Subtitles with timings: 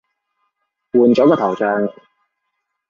[0.93, 1.87] 換咗個頭像